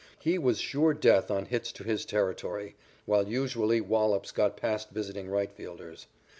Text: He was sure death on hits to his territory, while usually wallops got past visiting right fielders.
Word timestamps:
He 0.19 0.39
was 0.39 0.57
sure 0.59 0.95
death 0.95 1.29
on 1.29 1.45
hits 1.45 1.71
to 1.73 1.83
his 1.83 2.05
territory, 2.05 2.73
while 3.05 3.27
usually 3.27 3.81
wallops 3.81 4.31
got 4.31 4.57
past 4.57 4.89
visiting 4.89 5.29
right 5.29 5.51
fielders. 5.53 6.07